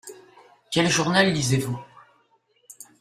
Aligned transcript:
Quel 0.71 0.89
journal 0.89 1.31
lisez-vous? 1.31 1.77